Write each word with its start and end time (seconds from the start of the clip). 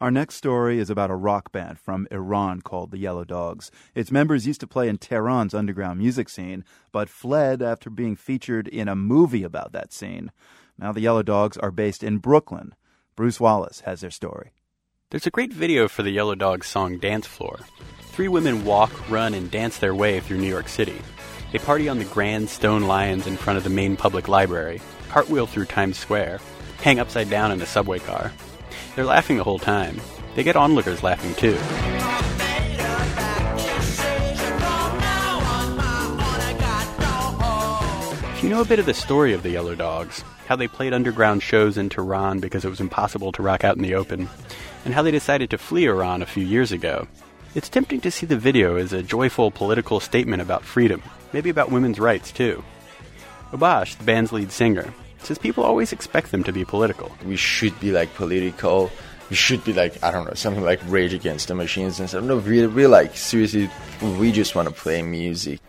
Our 0.00 0.12
next 0.12 0.36
story 0.36 0.78
is 0.78 0.90
about 0.90 1.10
a 1.10 1.16
rock 1.16 1.50
band 1.50 1.80
from 1.80 2.06
Iran 2.12 2.60
called 2.60 2.92
the 2.92 2.98
Yellow 2.98 3.24
Dogs. 3.24 3.72
Its 3.96 4.12
members 4.12 4.46
used 4.46 4.60
to 4.60 4.66
play 4.68 4.88
in 4.88 4.98
Tehran's 4.98 5.54
underground 5.54 5.98
music 5.98 6.28
scene, 6.28 6.64
but 6.92 7.08
fled 7.08 7.62
after 7.62 7.90
being 7.90 8.14
featured 8.14 8.68
in 8.68 8.86
a 8.86 8.94
movie 8.94 9.42
about 9.42 9.72
that 9.72 9.92
scene. 9.92 10.30
Now 10.78 10.92
the 10.92 11.00
Yellow 11.00 11.24
Dogs 11.24 11.56
are 11.56 11.72
based 11.72 12.04
in 12.04 12.18
Brooklyn. 12.18 12.76
Bruce 13.16 13.40
Wallace 13.40 13.80
has 13.80 14.00
their 14.00 14.12
story. 14.12 14.52
There's 15.10 15.26
a 15.26 15.32
great 15.32 15.52
video 15.52 15.88
for 15.88 16.04
the 16.04 16.12
Yellow 16.12 16.36
Dogs 16.36 16.68
song 16.68 16.98
Dance 16.98 17.26
Floor. 17.26 17.58
Three 18.12 18.28
women 18.28 18.64
walk, 18.64 19.10
run, 19.10 19.34
and 19.34 19.50
dance 19.50 19.78
their 19.78 19.96
way 19.96 20.20
through 20.20 20.38
New 20.38 20.46
York 20.46 20.68
City. 20.68 21.02
They 21.50 21.58
party 21.58 21.88
on 21.88 21.98
the 21.98 22.04
grand 22.04 22.50
stone 22.50 22.82
lions 22.82 23.26
in 23.26 23.36
front 23.36 23.56
of 23.56 23.64
the 23.64 23.70
main 23.70 23.96
public 23.96 24.28
library, 24.28 24.80
cartwheel 25.08 25.48
through 25.48 25.64
Times 25.64 25.98
Square, 25.98 26.38
hang 26.82 27.00
upside 27.00 27.28
down 27.30 27.50
in 27.50 27.60
a 27.60 27.66
subway 27.66 27.98
car. 27.98 28.30
They're 28.98 29.06
laughing 29.06 29.36
the 29.36 29.44
whole 29.44 29.60
time. 29.60 30.00
They 30.34 30.42
get 30.42 30.56
onlookers 30.56 31.04
laughing 31.04 31.32
too. 31.36 31.56
If 38.32 38.42
you 38.42 38.48
know 38.50 38.60
a 38.60 38.64
bit 38.64 38.80
of 38.80 38.86
the 38.86 38.94
story 38.94 39.34
of 39.34 39.44
the 39.44 39.50
Yellow 39.50 39.76
Dogs, 39.76 40.24
how 40.48 40.56
they 40.56 40.66
played 40.66 40.92
underground 40.92 41.44
shows 41.44 41.78
in 41.78 41.90
Tehran 41.90 42.40
because 42.40 42.64
it 42.64 42.70
was 42.70 42.80
impossible 42.80 43.30
to 43.30 43.42
rock 43.42 43.62
out 43.62 43.76
in 43.76 43.84
the 43.84 43.94
open, 43.94 44.28
and 44.84 44.92
how 44.92 45.02
they 45.02 45.12
decided 45.12 45.50
to 45.50 45.58
flee 45.58 45.86
Iran 45.86 46.20
a 46.20 46.26
few 46.26 46.44
years 46.44 46.72
ago, 46.72 47.06
it's 47.54 47.68
tempting 47.68 48.00
to 48.00 48.10
see 48.10 48.26
the 48.26 48.36
video 48.36 48.74
as 48.74 48.92
a 48.92 49.04
joyful 49.04 49.52
political 49.52 50.00
statement 50.00 50.42
about 50.42 50.64
freedom, 50.64 51.04
maybe 51.32 51.50
about 51.50 51.70
women's 51.70 52.00
rights 52.00 52.32
too. 52.32 52.64
Obash, 53.52 53.96
the 53.96 54.02
band's 54.02 54.32
lead 54.32 54.50
singer, 54.50 54.92
says 55.22 55.38
people 55.38 55.64
always 55.64 55.92
expect 55.92 56.30
them 56.30 56.44
to 56.44 56.52
be 56.52 56.64
political. 56.64 57.10
We 57.24 57.36
should 57.36 57.78
be 57.80 57.92
like 57.92 58.14
political. 58.14 58.90
We 59.30 59.36
should 59.36 59.62
be 59.64 59.72
like 59.72 60.02
I 60.02 60.10
don't 60.10 60.26
know 60.26 60.34
something 60.34 60.64
like 60.64 60.80
Rage 60.86 61.12
Against 61.12 61.48
the 61.48 61.54
Machines 61.54 62.00
and 62.00 62.08
stuff. 62.08 62.24
No, 62.24 62.38
we 62.38 62.66
we 62.66 62.86
like 62.86 63.16
seriously. 63.16 63.70
We 64.18 64.32
just 64.32 64.54
want 64.54 64.68
to 64.68 64.74
play 64.74 65.02
music. 65.02 65.60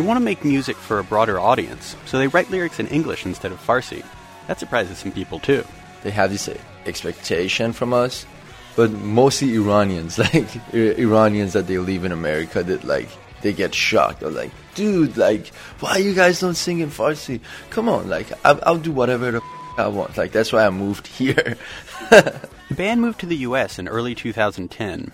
They 0.00 0.06
want 0.06 0.16
to 0.16 0.24
make 0.24 0.46
music 0.46 0.76
for 0.76 0.98
a 0.98 1.04
broader 1.04 1.38
audience, 1.38 1.94
so 2.06 2.18
they 2.18 2.28
write 2.28 2.48
lyrics 2.48 2.80
in 2.80 2.86
English 2.86 3.26
instead 3.26 3.52
of 3.52 3.58
Farsi. 3.60 4.02
That 4.46 4.58
surprises 4.58 4.96
some 4.96 5.12
people 5.12 5.38
too. 5.38 5.62
They 6.02 6.10
have 6.10 6.30
this 6.30 6.48
uh, 6.48 6.56
expectation 6.86 7.72
from 7.72 7.92
us, 7.92 8.26
but 8.76 8.90
mostly 8.90 9.54
Iranians, 9.54 10.18
like 10.34 10.48
Iranians 10.74 11.52
that 11.52 11.66
they 11.66 11.78
live 11.78 12.04
in 12.04 12.12
America, 12.12 12.62
that 12.62 12.84
like 12.84 13.08
they 13.42 13.52
get 13.52 13.74
shocked. 13.74 14.20
They're 14.20 14.30
like, 14.30 14.50
dude, 14.74 15.16
like, 15.16 15.48
why 15.80 15.96
you 15.96 16.14
guys 16.14 16.40
don't 16.40 16.54
sing 16.54 16.80
in 16.80 16.90
Farsi? 16.90 17.40
Come 17.70 17.88
on, 17.88 18.08
like, 18.08 18.26
I'll, 18.44 18.60
I'll 18.64 18.78
do 18.78 18.92
whatever 18.92 19.30
the 19.30 19.38
f- 19.38 19.78
I 19.78 19.86
want. 19.88 20.16
Like, 20.16 20.32
that's 20.32 20.52
why 20.52 20.66
I 20.66 20.70
moved 20.70 21.06
here. 21.18 21.56
the 22.10 22.48
band 22.70 23.00
moved 23.00 23.20
to 23.20 23.26
the 23.26 23.36
U.S. 23.38 23.78
in 23.78 23.88
early 23.88 24.14
2010. 24.14 25.12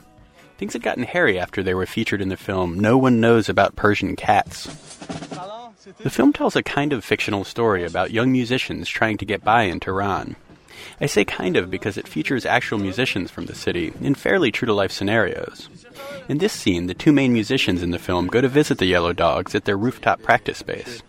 Things 0.58 0.72
had 0.72 0.82
gotten 0.82 1.04
hairy 1.04 1.38
after 1.38 1.62
they 1.62 1.74
were 1.74 1.86
featured 1.86 2.22
in 2.22 2.30
the 2.30 2.36
film 2.36 2.80
No 2.80 2.96
One 2.96 3.20
Knows 3.20 3.48
About 3.48 3.76
Persian 3.76 4.16
Cats. 4.16 4.64
The 5.98 6.10
film 6.10 6.32
tells 6.32 6.56
a 6.56 6.62
kind 6.62 6.92
of 6.92 7.04
fictional 7.04 7.44
story 7.44 7.84
about 7.84 8.10
young 8.10 8.32
musicians 8.32 8.88
trying 8.88 9.18
to 9.18 9.24
get 9.24 9.44
by 9.44 9.64
in 9.64 9.78
Tehran. 9.78 10.34
I 11.00 11.06
say 11.06 11.24
kind 11.24 11.56
of 11.56 11.70
because 11.70 11.96
it 11.96 12.08
features 12.08 12.46
actual 12.46 12.78
musicians 12.78 13.30
from 13.30 13.46
the 13.46 13.54
city 13.54 13.92
in 14.00 14.14
fairly 14.14 14.50
true 14.50 14.66
to 14.66 14.72
life 14.72 14.92
scenarios. 14.92 15.68
In 16.28 16.38
this 16.38 16.52
scene, 16.52 16.86
the 16.86 16.94
two 16.94 17.12
main 17.12 17.32
musicians 17.32 17.82
in 17.82 17.90
the 17.90 17.98
film 17.98 18.26
go 18.26 18.40
to 18.40 18.48
visit 18.48 18.78
the 18.78 18.86
Yellow 18.86 19.12
Dogs 19.12 19.54
at 19.54 19.64
their 19.64 19.76
rooftop 19.76 20.22
practice 20.22 20.58
space. 20.58 21.02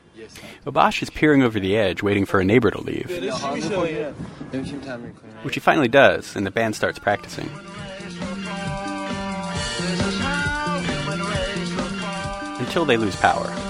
Obash 0.66 1.02
is 1.02 1.10
peering 1.10 1.44
over 1.44 1.60
the 1.60 1.78
edge, 1.78 2.04
waiting 2.04 2.26
for 2.26 2.40
a 2.40 2.46
neighbor 2.46 2.70
to 2.70 2.82
leave. 2.82 3.10
Which 5.44 5.56
he 5.56 5.62
finally 5.62 5.88
does, 5.88 6.36
and 6.36 6.46
the 6.46 6.52
band 6.52 6.76
starts 6.76 7.00
practicing. 7.00 7.50
Until 12.60 12.86
they 12.86 12.98
lose 12.98 13.16
power. 13.16 13.67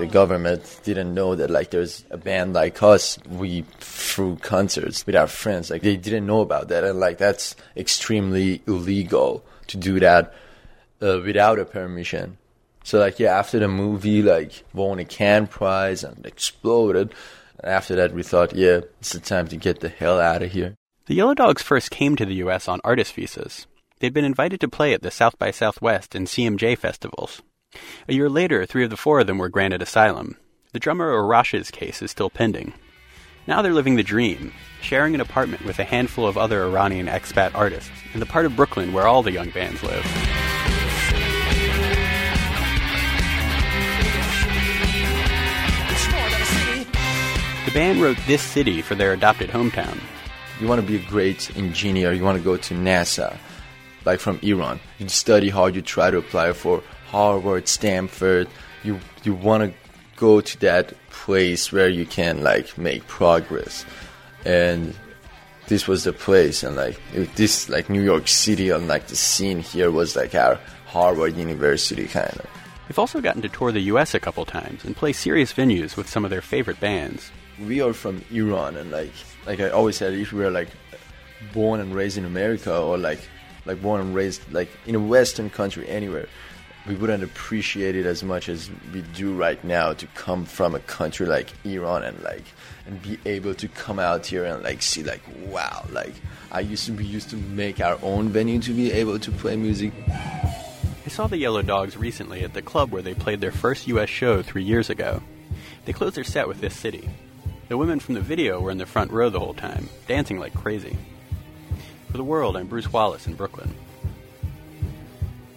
The 0.00 0.06
government 0.06 0.80
didn't 0.82 1.14
know 1.14 1.34
that 1.34 1.50
like 1.50 1.70
there's 1.70 2.04
a 2.10 2.16
band 2.16 2.54
like 2.54 2.82
us 2.82 3.18
we 3.28 3.64
threw 3.78 4.36
concerts 4.36 5.06
with 5.06 5.14
our 5.14 5.26
friends 5.26 5.70
like 5.70 5.82
they 5.82 5.96
didn't 5.96 6.26
know 6.26 6.40
about 6.40 6.68
that. 6.68 6.84
And 6.84 6.98
like 6.98 7.18
that's 7.18 7.54
extremely 7.76 8.62
illegal 8.66 9.44
to 9.68 9.76
do 9.76 10.00
that 10.00 10.34
uh, 11.00 11.20
without 11.24 11.58
a 11.58 11.64
permission. 11.64 12.38
So 12.82 12.98
like 12.98 13.18
yeah 13.18 13.38
after 13.38 13.58
the 13.58 13.68
movie 13.68 14.22
like 14.22 14.64
won 14.72 14.98
a 14.98 15.04
Cannes 15.04 15.48
prize 15.48 16.02
and 16.02 16.24
exploded 16.26 17.14
after 17.62 17.94
that 17.96 18.14
we 18.14 18.22
thought 18.22 18.54
yeah 18.54 18.80
it's 19.00 19.12
the 19.12 19.20
time 19.20 19.46
to 19.48 19.56
get 19.56 19.80
the 19.80 19.88
hell 19.88 20.20
out 20.20 20.42
of 20.42 20.52
here. 20.52 20.74
The 21.06 21.14
yellow 21.14 21.34
dogs 21.34 21.62
first 21.62 21.90
came 21.90 22.16
to 22.16 22.24
the 22.24 22.36
us 22.36 22.68
on 22.68 22.80
artist 22.84 23.14
visas. 23.14 23.66
They'd 23.98 24.14
been 24.14 24.24
invited 24.24 24.60
to 24.60 24.68
play 24.68 24.94
at 24.94 25.02
the 25.02 25.10
south 25.10 25.38
by 25.38 25.50
southwest 25.50 26.14
and 26.14 26.26
cmj 26.26 26.78
festivals 26.78 27.42
a 28.08 28.14
year 28.14 28.28
later, 28.28 28.66
three 28.66 28.84
of 28.84 28.90
the 28.90 28.96
four 28.96 29.20
of 29.20 29.26
them 29.26 29.38
were 29.38 29.48
granted 29.48 29.82
asylum. 29.82 30.36
The 30.72 30.80
drummer 30.80 31.12
Arash's 31.12 31.70
case 31.70 32.02
is 32.02 32.10
still 32.10 32.30
pending. 32.30 32.72
Now 33.46 33.62
they're 33.62 33.72
living 33.72 33.96
the 33.96 34.02
dream, 34.02 34.52
sharing 34.80 35.14
an 35.14 35.20
apartment 35.20 35.64
with 35.64 35.78
a 35.78 35.84
handful 35.84 36.26
of 36.26 36.36
other 36.36 36.64
Iranian 36.64 37.06
expat 37.06 37.54
artists 37.54 37.90
in 38.12 38.20
the 38.20 38.26
part 38.26 38.46
of 38.46 38.56
Brooklyn 38.56 38.92
where 38.92 39.06
all 39.06 39.22
the 39.22 39.32
young 39.32 39.50
bands 39.50 39.82
live. 39.82 40.04
The 47.64 47.74
band 47.74 48.02
wrote 48.02 48.18
This 48.26 48.42
City 48.42 48.82
for 48.82 48.96
their 48.96 49.12
adopted 49.12 49.50
hometown. 49.50 49.98
You 50.60 50.66
want 50.66 50.80
to 50.80 50.86
be 50.86 50.96
a 50.96 51.08
great 51.08 51.56
engineer, 51.56 52.12
you 52.12 52.24
want 52.24 52.36
to 52.36 52.44
go 52.44 52.56
to 52.56 52.74
NASA, 52.74 53.36
like 54.04 54.18
from 54.18 54.40
Iran. 54.42 54.80
You 54.98 55.08
study 55.08 55.48
hard, 55.48 55.76
you 55.76 55.82
try 55.82 56.10
to 56.10 56.18
apply 56.18 56.52
for 56.52 56.82
Harvard, 57.10 57.66
Stanford. 57.66 58.48
You 58.84 59.00
you 59.24 59.34
want 59.34 59.64
to 59.64 59.78
go 60.16 60.40
to 60.40 60.60
that 60.60 60.94
place 61.10 61.72
where 61.72 61.88
you 61.88 62.06
can 62.06 62.42
like 62.42 62.78
make 62.78 63.06
progress, 63.08 63.84
and 64.44 64.94
this 65.66 65.88
was 65.88 66.04
the 66.04 66.12
place. 66.12 66.62
And 66.62 66.76
like 66.76 66.98
this, 67.34 67.68
like 67.68 67.90
New 67.90 68.02
York 68.02 68.28
City, 68.28 68.70
and 68.70 68.86
like 68.86 69.08
the 69.08 69.16
scene 69.16 69.58
here 69.58 69.90
was 69.90 70.14
like 70.14 70.34
our 70.34 70.58
Harvard 70.86 71.36
University 71.36 72.06
kind 72.06 72.30
of. 72.30 72.46
They've 72.86 72.98
also 72.98 73.20
gotten 73.20 73.42
to 73.42 73.48
tour 73.48 73.70
the 73.70 73.80
U.S. 73.92 74.14
a 74.14 74.20
couple 74.20 74.44
times 74.44 74.84
and 74.84 74.96
play 74.96 75.12
serious 75.12 75.52
venues 75.52 75.96
with 75.96 76.08
some 76.08 76.24
of 76.24 76.30
their 76.30 76.42
favorite 76.42 76.80
bands. 76.80 77.30
We 77.60 77.80
are 77.80 77.92
from 77.92 78.24
Iran, 78.30 78.76
and 78.76 78.90
like 78.90 79.12
like 79.46 79.60
I 79.60 79.70
always 79.70 79.96
said, 79.96 80.14
if 80.14 80.32
we 80.32 80.44
were 80.44 80.50
like 80.50 80.68
born 81.52 81.80
and 81.80 81.94
raised 81.94 82.18
in 82.18 82.24
America 82.24 82.76
or 82.76 82.98
like 82.98 83.20
like 83.66 83.82
born 83.82 84.00
and 84.00 84.14
raised 84.14 84.40
like 84.52 84.70
in 84.86 84.94
a 84.94 85.00
Western 85.00 85.50
country 85.50 85.88
anywhere, 85.88 86.28
we 86.86 86.94
wouldn't 86.94 87.22
appreciate 87.22 87.94
it 87.94 88.06
as 88.06 88.22
much 88.22 88.48
as 88.48 88.70
we 88.92 89.02
do 89.14 89.34
right 89.34 89.62
now 89.62 89.92
to 89.92 90.06
come 90.08 90.44
from 90.44 90.74
a 90.74 90.80
country 90.80 91.26
like 91.26 91.52
Iran 91.64 92.02
and 92.04 92.22
like 92.22 92.44
and 92.86 93.00
be 93.02 93.18
able 93.26 93.54
to 93.54 93.68
come 93.68 93.98
out 93.98 94.26
here 94.26 94.44
and 94.44 94.62
like 94.62 94.80
see 94.80 95.02
like 95.02 95.22
wow 95.46 95.84
like 95.92 96.14
I 96.50 96.60
used 96.60 96.86
to 96.86 96.92
be 96.92 97.04
used 97.04 97.30
to 97.30 97.36
make 97.36 97.80
our 97.80 97.98
own 98.02 98.30
venue 98.30 98.60
to 98.60 98.72
be 98.72 98.92
able 98.92 99.18
to 99.18 99.30
play 99.30 99.56
music. 99.56 99.92
I 100.08 101.08
saw 101.08 101.26
the 101.26 101.38
Yellow 101.38 101.62
Dogs 101.62 101.96
recently 101.96 102.42
at 102.42 102.54
the 102.54 102.62
club 102.62 102.90
where 102.90 103.02
they 103.02 103.14
played 103.14 103.40
their 103.40 103.52
first 103.52 103.86
US 103.88 104.08
show 104.08 104.42
3 104.42 104.62
years 104.62 104.90
ago. 104.90 105.22
They 105.84 105.92
closed 105.92 106.16
their 106.16 106.24
set 106.24 106.48
with 106.48 106.60
this 106.60 106.76
city. 106.76 107.08
The 107.68 107.76
women 107.76 108.00
from 108.00 108.14
the 108.14 108.20
video 108.20 108.60
were 108.60 108.70
in 108.70 108.78
the 108.78 108.86
front 108.86 109.12
row 109.12 109.30
the 109.30 109.38
whole 109.38 109.54
time, 109.54 109.88
dancing 110.08 110.38
like 110.38 110.54
crazy. 110.54 110.96
For 112.10 112.16
the 112.16 112.24
world, 112.24 112.56
I'm 112.56 112.66
Bruce 112.66 112.92
Wallace 112.92 113.26
in 113.26 113.34
Brooklyn. 113.34 113.74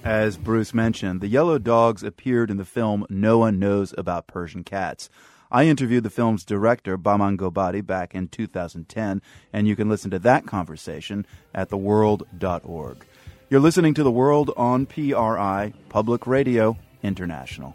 As 0.04 0.36
Bruce 0.36 0.74
mentioned, 0.74 1.22
the 1.22 1.30
yellow 1.30 1.58
dogs 1.58 2.04
appeared 2.04 2.52
in 2.52 2.58
the 2.58 2.66
film 2.66 3.06
No 3.10 3.38
One 3.38 3.58
Knows 3.58 3.96
About 3.98 4.28
Persian 4.28 4.66
Cats. 4.66 5.10
I 5.50 5.64
interviewed 5.66 6.04
the 6.04 6.10
film's 6.10 6.44
director, 6.44 6.98
Bahman 6.98 7.38
Ghobadi, 7.38 7.86
back 7.86 8.14
in 8.14 8.28
2010, 8.28 9.22
and 9.54 9.66
you 9.66 9.78
can 9.78 9.88
listen 9.88 10.12
to 10.12 10.20
that 10.20 10.46
conversation 10.46 11.26
at 11.56 11.70
theworld.org. 11.70 13.06
You're 13.50 13.62
listening 13.62 13.94
to 13.94 14.04
The 14.04 14.12
World 14.12 14.52
on 14.58 14.88
PRI, 14.88 15.72
Public 15.88 16.28
Radio 16.28 16.78
International. 17.02 17.74